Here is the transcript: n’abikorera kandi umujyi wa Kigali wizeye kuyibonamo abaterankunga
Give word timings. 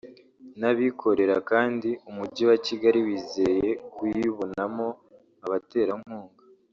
n’abikorera 0.59 1.37
kandi 1.49 1.89
umujyi 2.09 2.43
wa 2.49 2.57
Kigali 2.65 2.99
wizeye 3.07 3.69
kuyibonamo 3.95 4.87
abaterankunga 5.45 6.41